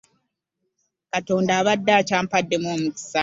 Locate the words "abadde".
1.59-1.91